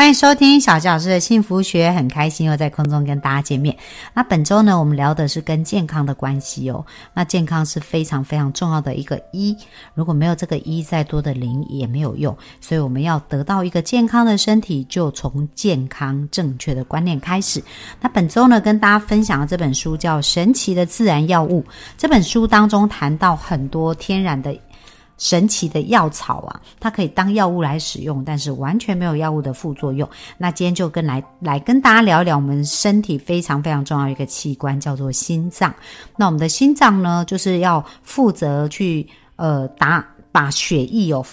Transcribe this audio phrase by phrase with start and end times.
[0.00, 3.76] 欢迎收听小纪老师的幸福学，很开心又在空中跟大家见面。
[4.14, 6.82] 那本周呢，我们聊的是跟健康的关系哦。
[7.12, 9.54] 那健康是非常非常重要的一个一，
[9.92, 12.34] 如果没有这个一，再多的零也没有用。
[12.62, 17.62] 所以我们要得到一个健康的身体，就从健康正确的观念开始。
[18.00, 21.60] 那本周呢，跟大家分享的这本书叫《神奇的自然药物》。
[21.98, 24.58] 这本书当中谈到很多天然的。
[25.20, 30.08] 神奇的药草啊，它可以当药物来使用，但是完全没有药物的副作用。
[30.38, 35.72] 那今天就跟来来跟大家聊一聊我们身体非常非常重要一个器官，叫做心脏。
[36.16, 41.24] 那我们的心脏呢，就是要负责去呃打把血液哦。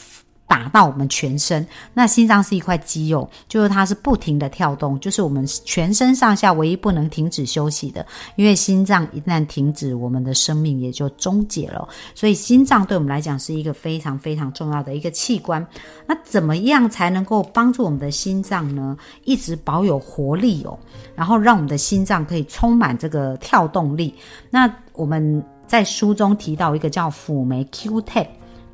[0.48, 8.06] 打到我们全身，那心脏是一块肌肉，就是它是不停的跳动，就是我们全身上下唯一不能停止休息的，
[8.38, 11.88] 因为心脏一旦停止，我们的生命也就终结了。
[12.16, 15.66] 所以心脏对我们来讲是一个非常非常重要的一个器官。
[16.06, 18.98] 那怎么样才能够帮助我们的心脏呢？
[19.26, 20.80] 一直保有活力哦，
[21.14, 24.16] 然后让我们的心脏可以充满这个跳动力。
[24.50, 28.26] 那我们在书中提到一个叫辅酶 Q10。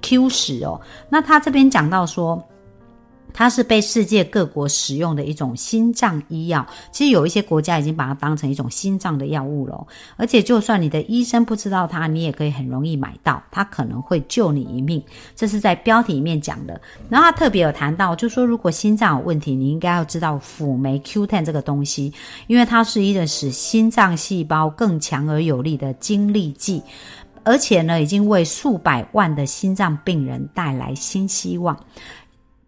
[0.03, 2.43] Q 十哦，那他这边讲到说，
[3.33, 6.63] 它是被世界各国使用的一种心脏医药。
[6.91, 9.87] 其实有一些国家已经把它当成一种心脏的药物了，
[10.17, 15.03] 而且就算你的医生不知道它，你也可以很容易买到，它可能会救你一命。
[15.35, 16.79] 这是在标题里面讲的。
[17.09, 22.13] 然后他特别有谈到，就说如果心脏有问题，你应该要知道辅酶 Q10 这个东西，
[22.45, 26.83] 因为它是一个使心脏细胞更强而有力的精力剂。
[27.43, 31.77] 而且呢，已经为数百万的心脏病人带来新希望，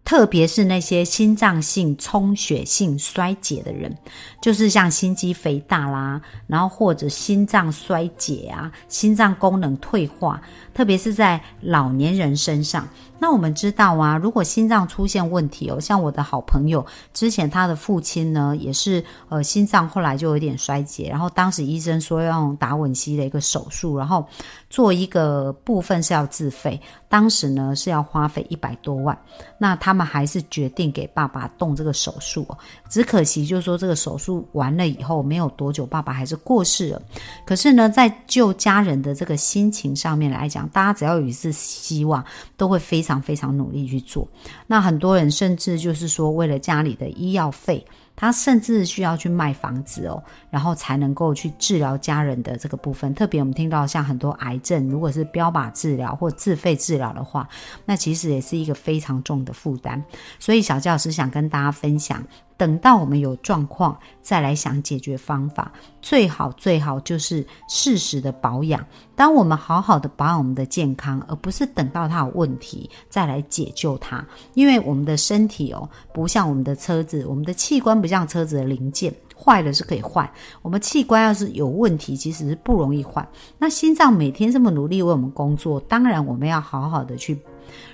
[0.04, 3.96] 特别是那些心脏性充血性衰竭的人，
[4.40, 10.40] 就是像心肌肥大啦，然后或者心脏衰竭啊，心脏功能退化，
[10.76, 12.86] 特别是在老年人身上。
[13.18, 24.22] 那我们知道啊，如果心脏出现问题哦，像我的好朋友之前他的父亲呢，也是呃心脏后来就有点衰竭，然后当时医生说要用达文西的一个手术，然后
[24.68, 26.78] 做一个部分是要自费，
[27.08, 29.18] 当时呢是要花费一百多万，
[29.56, 32.58] 那他们还是决定给爸爸动这个手术，哦
[32.90, 37.00] 只可惜就是说这个手术完了以后没有多久，爸爸还是过世了。
[37.46, 42.24] 可是呢，在救家人的这个心情上面来讲，大家只要有一丝希望，
[42.56, 42.96] 都会非。
[42.96, 44.26] 非常非常努力去做，
[44.66, 53.14] 那很多人甚至就是说，为了家里的医药费，他甚至需要去卖房子哦，然后才能够去治疗家人的这个部分。
[53.14, 57.46] 特别我们听到像很多癌症，如果是标靶治疗或自费治疗的话，
[57.84, 60.02] 那其实也是一个非常重的负担。
[60.40, 62.24] 所以小教师想跟大家分享。
[62.56, 68.82] 等到我们有状况，再来想解决方法，最好最好就是适时的保养。
[69.14, 74.24] 当我们好好的保养我们的健康，而不是等到它有问题再来解救它。
[74.54, 80.28] 因为我们的身体哦，不像我们的车子，我们的器官不像车子的零件，坏了是可以换。
[80.62, 83.26] 我们器官要是有问题，其实是不容易换。
[83.58, 87.38] 那心脏每天这么努力为我们工作，当然我们要好好的去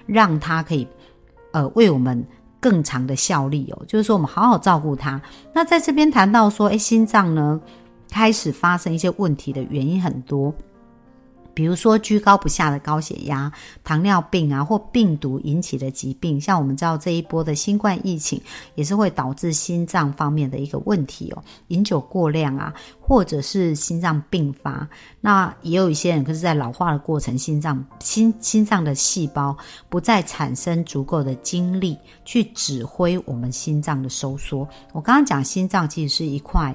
[0.06, 0.86] 让它可以，
[1.50, 2.24] 呃，为我们。
[2.62, 5.20] 更长的效力哦，就是说我们好好照顾它。
[5.52, 7.60] 那在这边谈到说，诶，心脏呢
[8.08, 10.54] 开始发生一些问题的原因很多。
[11.54, 13.52] 比如说居高不下的高血压、
[13.84, 18.40] 糖尿病啊，或病毒引起的疾病，像我们知道这一波的新冠疫情，
[18.74, 21.42] 也是会导致心脏方面的一个问题哦。
[21.68, 24.88] 饮酒过量啊，或者是心脏病发，
[25.20, 29.56] 那也有一些人可是在老化的过程，心脏心心脏的细胞
[29.88, 34.66] 不再产生足够的精力去指挥我们心脏的收缩。
[34.92, 36.74] 我刚刚讲心脏其实是一块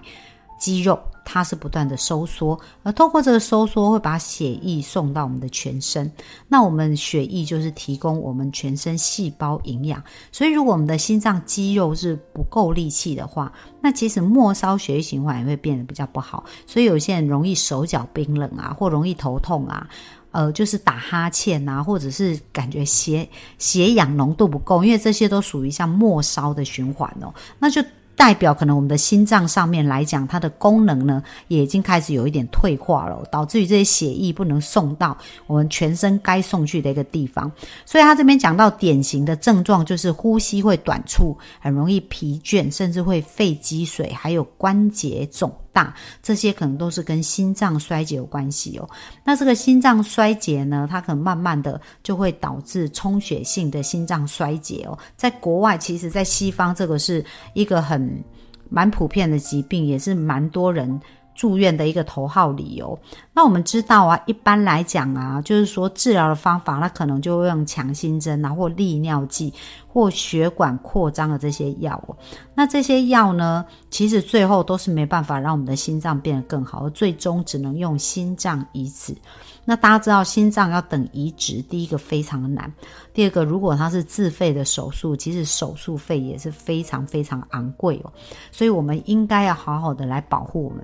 [0.59, 0.99] 肌肉。
[1.29, 6.09] 它是不断的收缩，而通过这个收缩会把血液送到我们的全身。
[6.47, 10.01] 那我们血液就是提供我们全身细胞营养。
[10.31, 16.45] 所以，如果我们的心脏肌肉是不够力气的话，那其实末梢血液循环也会变得比较不好。
[16.65, 19.85] 所以，有些人容易手脚冰冷啊，或容易头痛啊，
[20.31, 27.83] 呃，就是打哈欠啊，或者是感觉血血氧浓度不够，因为这些都属于像末梢的循环哦，那就。
[28.17, 35.15] 代表可能我们的心脏上面来讲，它的功能呢也已经开始有一点退化了，导致于这些血液不能送到
[35.45, 37.49] 我们全身该送去的一个地方。
[37.85, 45.53] 所以他这边讲到典型的症状就是呼吸会短促，很容易疲倦，甚至会肺积水，还有关节肿。
[45.77, 45.93] 大，
[46.23, 48.89] 这些可能都是跟心脏衰竭有关系哦。
[49.23, 54.97] 那这个心脏衰竭呢，它可能慢慢的就会导致充血性的心脏衰竭哦。
[55.15, 58.23] 在国外，其实在西方，这个是一个很
[58.71, 60.99] 蛮普遍的疾病，也是蛮多人。
[61.37, 62.99] 住院的一个头号理由。
[63.31, 69.53] 那我们知道啊，一般来讲啊，就是说治疗的方法，那可能就会用强心针啊，或利尿剂，
[69.87, 72.17] 或血管扩张的这些药哦。
[72.55, 79.15] 那这些药呢，其实最后都是没办法让我们的心脏变得更好，而最终只能用心脏移植。
[79.63, 82.71] 那大家知道，心脏要等移植，第一个非常的难，
[83.13, 88.11] 第二个，如果它是自费的手术，其实手术费也是非常非常昂贵哦。
[88.51, 90.83] 所以我们应该要好好的来保护我们。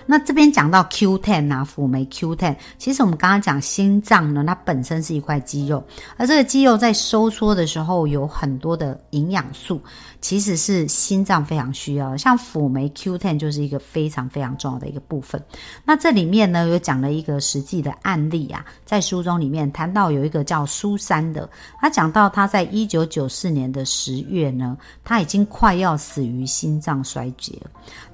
[0.05, 5.83] 那这边讲到 Q10 啊，辅酶 Q10，其实我们刚刚讲心脏呢，它本身是一块肌肉，
[6.17, 9.81] 而这个肌肉在收缩的时候有很多的营养素，
[10.19, 12.17] 其实是心脏非常需要。
[12.17, 15.41] 像辅酶 Q10 就是一个非常非常重要的一个部分。
[15.85, 21.47] 那这里面呢有讲了一个实际的案例啊，在书中里面谈到有一个叫苏珊的，
[21.79, 27.53] 他讲到他在一九九四年的十月呢，他已经快要死于心脏衰竭。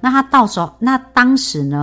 [0.00, 1.77] 那他到时候，那当时呢？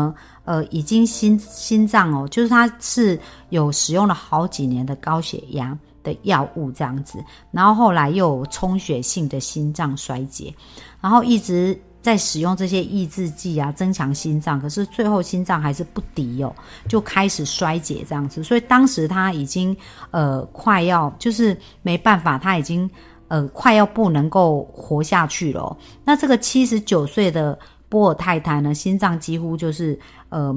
[0.46, 3.20] 呃，已经心心脏哦，就是他是
[3.50, 7.18] 有使用了好几年的高血压的药物这样子，
[7.52, 10.54] 然后后来又有充血性的心脏衰竭，
[11.02, 16.54] 然后一直在使用这些抑制剂啊，增强心脏，可是最后心脏还是不敌哦，
[16.88, 19.76] 就开始衰竭这样子，所以当时他已经
[20.12, 22.88] 呃快要就是没办法，他已经
[23.30, 25.76] 呃快要不能够活下去了。
[26.04, 27.58] 那这个七十九岁的。
[27.96, 29.98] 波尔太太呢，心脏几乎就是
[30.28, 30.54] 呃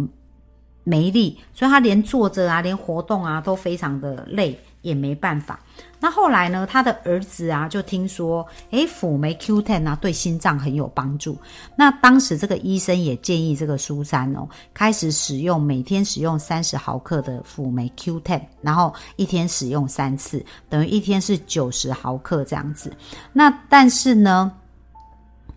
[0.83, 5.61] 没力，所以她连坐着啊，连活动啊都非常的累，也没办法。
[6.01, 11.39] 那后来呢，他的儿子啊就听说，诶，辅酶 Q10 啊对心脏很有帮助。
[11.77, 22.93] 那当时这个医生也建议这个苏珊哦，开始使用每天使用三十毫克的辅酶 Q10，然后一天使用三次，等于一天是九十毫克这样子。
[23.33, 24.53] 那但是呢？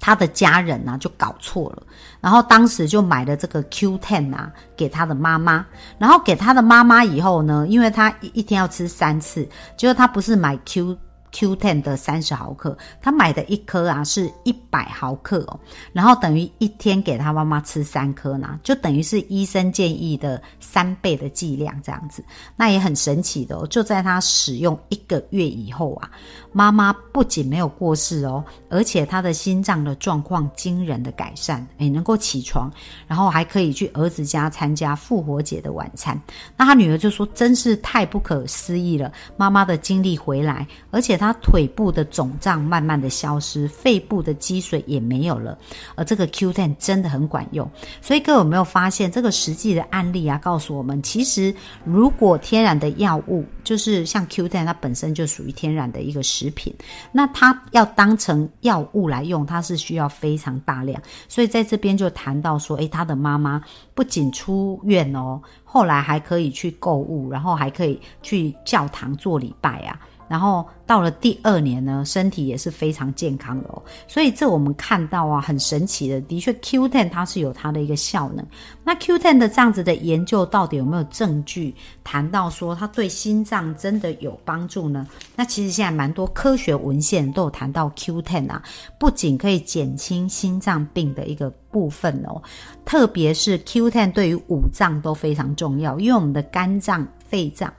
[0.02, 1.84] 他的家人呢就搞错了，
[2.20, 5.66] 然后当时就买了这个 Q Ten 啊给他的妈妈，
[5.98, 10.98] 然后给他的妈妈以后呢，因为他一一天要吃三次，结果他不是买 Q。
[11.32, 15.58] Q ten 的三十毫克，他买的一颗啊是一百毫克哦，
[15.94, 22.22] 然后等于一天给他妈妈吃三颗呢，就等于是医生建议的三倍的剂量这样子，
[22.58, 23.66] 那也很神奇的哦。
[23.68, 26.12] 就在他使用一个月以后啊，
[26.52, 32.70] 妈妈不仅没有过世哦，而且他的心脏的状况惊人的改善，诶，能够起床，
[33.08, 36.22] 然后还可以去儿子家参加复活节的晚餐。
[36.58, 45.56] 那他女儿就说：“真是太不可思议了，妈妈的精力回来，而且。”他腿部的肿胀慢慢的消失，肺部的积水也没有了，
[45.94, 47.70] 而这个 Q10 真的很管用。
[48.02, 50.40] 所以各位有没有发现这个实际的案例啊？
[50.40, 51.54] 告诉我们，其实
[51.84, 56.74] 如果天然的药物，就是像 Q10，它本身就属于天然的一个食品，
[57.12, 61.00] 那它要当成药物来用，它是需要非常大量。
[61.28, 63.62] 所以在这边就谈到说，诶，他的妈妈
[63.94, 70.00] 不仅出院哦，后来还可以去购物，然后还可以去教堂做礼拜啊。
[70.32, 73.84] 然后到了第二年呢，身体也是非常健康的哦。
[74.08, 78.46] 所以这我们看到啊，很神奇的，的确 Q10 它是有它的一个效能。
[78.82, 85.06] 那 Q10 的这样子的研究到底有没有证据谈到说它对心脏真的有帮助呢？
[85.36, 88.64] 那其实现在蛮多科学文献都有谈到 Q10 啊，
[88.98, 92.42] 不仅可以减轻心脏病的一个部分哦，
[92.86, 97.74] 特别是 Q10 对于五脏都非常重要，因为我们的肝脏、肺脏、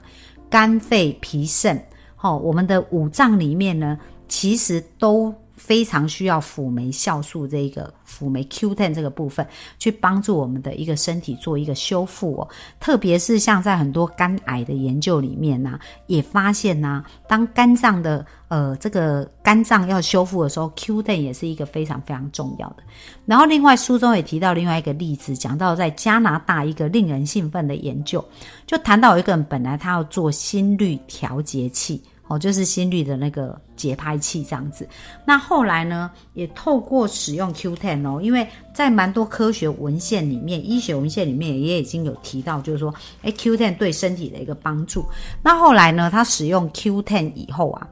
[0.51, 1.83] 肝、肺、脾、肾。
[2.23, 3.99] 哦，我们的五脏里面呢，
[4.29, 9.45] 其实都非常需要辅酶酵素这一个辅酶 Q10 这个部分，
[9.77, 12.47] 去帮助我们的一个身体做一个修复哦。
[12.79, 15.77] 特别是像在很多肝癌的研究里面呢，
[16.07, 22.77] 也发现呢，当肝脏的呃这个肝脏要修复的时候，Q10 也是一个非常非常重要的。
[23.25, 28.23] 然后另外书中也提到另外一个例子，讲到在加拿大一个令人兴奋的研究，
[28.65, 32.01] 就谈到一个人本来他要做心率调节器。
[32.33, 34.87] 哦，就是心率的那个节拍器这样子。
[35.25, 45.05] 那后来呢，也透过使用 Q10 哦，因为在蛮多科学文献里面、医学文献里面也已经有提到，就是说，哎，Q10 对身体的一个帮助。
[45.43, 47.87] 那后来呢，他使用 Q10 以后啊，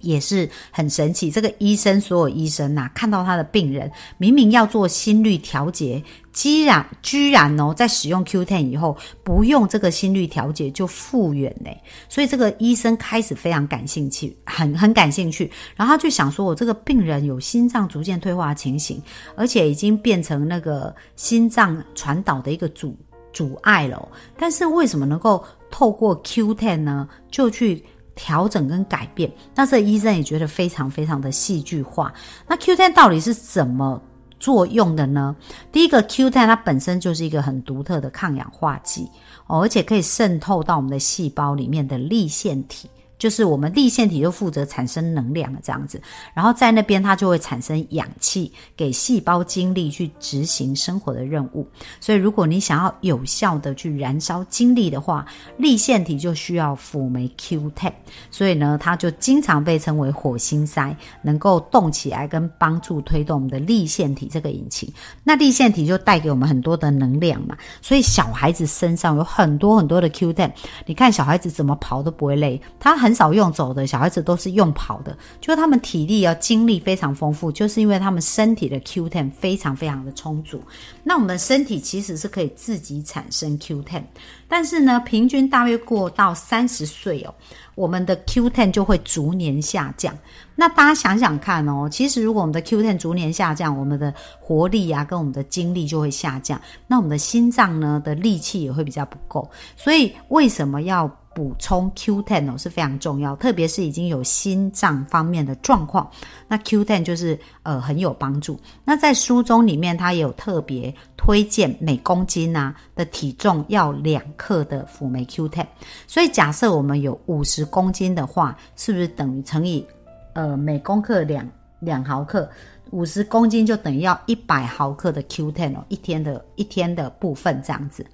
[0.00, 1.30] 也是很神奇。
[1.30, 6.02] 这个医生，所有医生呐，看到他的病人明明要做心率调节，
[6.32, 11.70] 居然居然哦，在使用 Q10 以后，不用这个心率调节就复原呢。
[12.08, 15.50] 所以这个医生开始非常感兴趣，很很感兴趣。
[15.76, 19.02] 然后他就想说，我这个病人有心脏逐渐退化的情形，
[19.36, 22.96] 而且已经变成那个心脏传导的一个阻
[23.32, 24.08] 阻碍了。
[24.38, 27.84] 但是为什么能够透过 Q10 呢，就去？
[28.22, 32.12] 调整跟改变，那这医生也觉得非常非常的戏剧化。
[32.46, 33.98] 那 Q10 到底是怎么
[34.38, 35.34] 作用的呢？
[35.72, 39.08] 第一个，Q10 它本身就是一个很独特的抗氧化剂
[39.46, 42.90] 哦，而且可以渗透到我们的细胞里面的立腺体。
[43.20, 46.00] 就是我们立腺体就负责产生能量的这样子，
[46.32, 51.68] 然后在那边它就会产生氧气，给细胞精力去执行生活的任务。
[52.00, 55.26] 所以如果你想要有效的去燃烧精力的话，
[55.58, 57.92] 立腺体就需要辅酶 Q10。
[58.30, 64.90] 所以呢，它就经常被称为火星塞，能够动起来跟帮助推动我们的立腺体这个引擎。
[65.22, 67.54] 那立腺体就带给我们很多的能量嘛。
[67.82, 70.50] 所以小孩子身上有很多很多的 Q10，
[70.86, 73.09] 你看小孩子怎么跑都不会累，他很。
[73.10, 80.62] 很少用走的小孩子都是用跑的，就是他们体力啊精力非常丰富，就是因为他们身体的 Q10 非常非常的充足。
[81.02, 84.04] 那我们身体其实是可以自己产生 Q10，
[84.46, 87.34] 但是呢，平均大约过到三十岁哦，
[87.74, 90.16] 我们的 Q10 就会逐年下降。
[90.54, 99.50] 那大家想想看哦，其实如果我们的 Q10 逐年下降，我们的活力啊跟我们的精力就会下降，那我们的心脏呢的力气也会比较不够。
[99.76, 101.10] 所以为什么要？
[101.40, 106.10] 补充 Q10 哦是非常重要，特别是已经有心脏方面的状况，
[106.46, 108.60] 那 Q10 就是呃很有帮助。
[108.84, 115.66] 那在书中里面，它有特别推荐每公斤啊的体重要两克的辅酶 Q10。
[116.06, 119.86] 所以假设我们有五十公斤的话，是不是等于乘以
[120.34, 122.46] 呃每公克两两毫克？
[122.90, 128.04] 五十公斤就等于要一百毫克的 Q10 哦，一天的一天的部分这样子。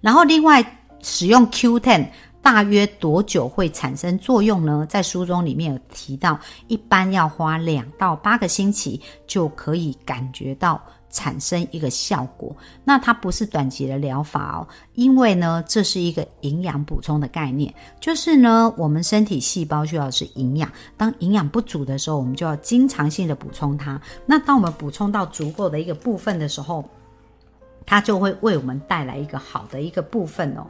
[0.00, 0.64] 然后另外。
[1.02, 2.06] 使用 Q10
[2.40, 4.86] 大约多久会产生作用呢？
[4.88, 12.56] 在书中里面有提到，一般要花两到八个星期就可以感觉到产生一个效果。
[12.84, 24.00] 那它不是短期的疗法哦，因为呢，这是一个营养补充的概念，就是呢，我们身体细胞需要是营养，当营养不足的时候，我们就要经常性的补充它。
[24.24, 26.82] 那当我们补充到足够的一个部分的时候，
[27.88, 30.66] 它就会为我们带来一个好的一个部分哦。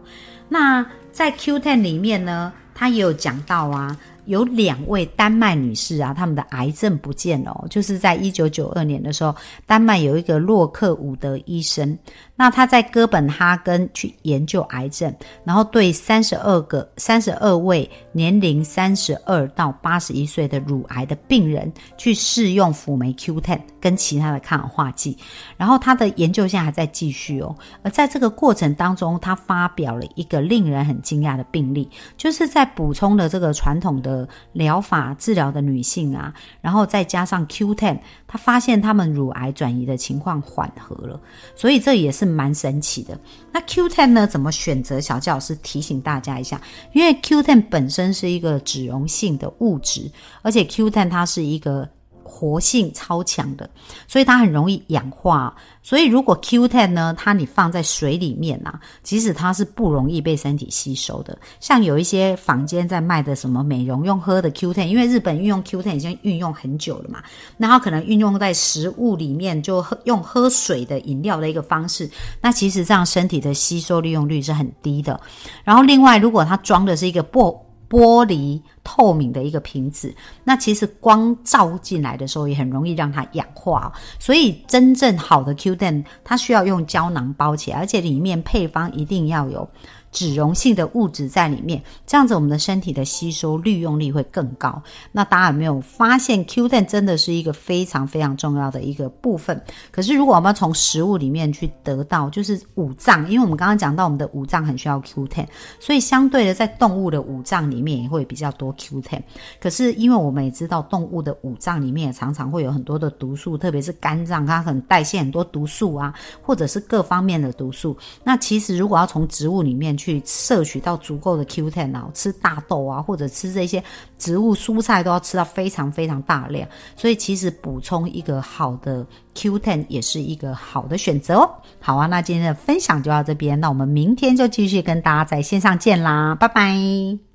[0.49, 0.87] 那
[1.19, 3.99] 在 Q10 里面呢，他也有讲到啊。
[4.27, 9.35] 有两位丹麦女士啊，他们的癌症不见了，就是在一九九二年的时候，
[9.65, 11.99] 丹麦有一个洛克伍德医生，
[12.37, 15.11] 那他在哥本哈根去研究癌症，
[15.45, 25.17] 然后对三十二个、三十二位年龄三十二到八十一岁的乳癌的病人去试用辅酶 Q10 跟其他的抗氧化剂，
[25.57, 27.57] 然后他的研究现在还在继续哦。
[27.83, 34.29] 而在这个过程当中，他发表了一个令人很惊讶的病例，就是在补充的这个传统的。
[34.53, 41.21] 疗法治疗的女性啊，然后再加上 Q10，他发现他们乳癌转移的情况缓和了，
[41.55, 43.17] 所以这也是蛮神奇的。
[43.53, 45.01] 那 Q10 呢，怎么选择？
[45.01, 46.61] 小教老师提醒大家一下，
[46.93, 50.11] 因为 Q10 本身是一个脂溶性的物质，
[50.43, 51.89] 而且 Q10 它是一个。
[52.29, 53.69] 活性超强的，
[54.07, 55.57] 所以它很容易氧化。
[55.83, 61.37] 所以如果 Q10 呢，它你放在水里面啊，即使它是不容易被身体吸收的。
[61.61, 67.23] 像有一些坊间在卖的什么美容用喝的 Q10，因为日本运用 Q10 已经运用很久了嘛，
[67.57, 72.11] 那它可能运用在食物里面，就喝用喝水的饮料的一个方式。
[72.43, 75.19] 那其实这样身体的吸收利用率是很低的。
[75.65, 77.59] 然后另外，如果它装的是一个玻
[77.89, 78.61] 玻璃。
[78.91, 80.15] 透明的一个瓶子，
[80.45, 89.69] 那其实光照进来的时候也很容易让它氧化，所以真正好的 Q 弹它需要用胶囊包起来，而且里面配方一定要有。
[90.11, 94.83] 脂溶性的物质在里面，这样子我们的身体的吸收利用率会更高。
[95.13, 99.61] 那大家有没有发现 Q10 真的是一个非常非常重要的一个部分？
[99.91, 105.47] 可是如果我们要从食物里面去得到，就是五脏，因为我们刚刚讲到我们的五脏很需要 Q10，
[105.79, 109.21] 所以相对的在动物的五脏里面也会比较多 Q10。
[109.61, 117.97] 可是因为我们也知道动物的五脏里面也常常会有很多的毒素，特别是肝脏，它很代谢很多毒素啊，或者是各方面的毒素。
[118.25, 123.83] 那其实如果要从植物里面去去摄取到足够的 Q10 啊，吃大豆啊，或者吃这些
[124.19, 131.51] 植物蔬菜都要吃到非常非常大量，所以其实补充一个好的 Q10 也是一个好的选择哦。
[131.79, 137.28] 好啊，那今天的分享就到这边，那我们明天就继续跟大家在线上见啦，拜拜。